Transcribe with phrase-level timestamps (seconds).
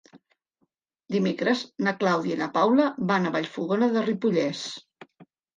[1.15, 4.65] Dimecres na Clàudia i na Paula van a Vallfogona de Ripollès.